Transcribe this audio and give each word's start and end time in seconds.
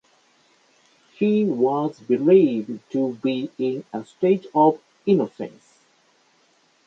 He 1.19 1.45
was 1.45 1.99
believed 1.99 2.79
to 2.91 3.13
be 3.21 3.51
in 3.59 3.85
a 3.93 4.03
state 4.03 4.47
of 4.55 4.81
innocence. 5.05 5.77